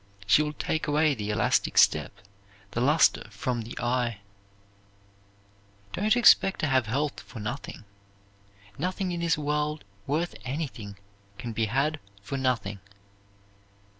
She 0.25 0.41
will 0.41 0.53
take 0.53 0.87
away 0.87 1.13
the 1.13 1.29
elastic 1.29 1.77
step, 1.77 2.11
the 2.71 2.81
luster 2.81 3.27
from 3.29 3.61
the 3.61 3.77
eye. 3.79 4.21
Don't 5.93 6.15
expect 6.15 6.59
to 6.61 6.67
have 6.67 6.87
health 6.87 7.19
for 7.19 7.39
nothing. 7.39 7.83
Nothing 8.79 9.11
in 9.11 9.19
this 9.19 9.37
world 9.37 9.83
worth 10.07 10.33
anything 10.43 10.97
can 11.37 11.53
be 11.53 11.65
had 11.65 11.99
for 12.23 12.35
nothing. 12.35 12.79